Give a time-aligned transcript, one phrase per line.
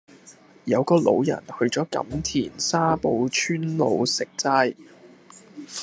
[0.65, 4.75] 有個老人去左錦田沙埔村路食齋